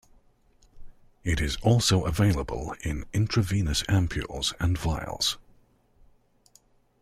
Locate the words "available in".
2.05-3.05